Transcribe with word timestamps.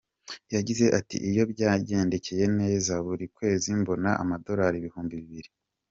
Yagize 0.55 0.85
ati 0.99 1.17
“Iyo 1.29 1.43
byangendekeye 1.51 2.45
neza, 2.59 2.93
buri 3.05 3.25
kwezi 3.35 3.67
mbona 3.81 4.09
amadolari 4.21 4.75
ibihumbi 4.77 5.15
bibiri. 5.23 5.49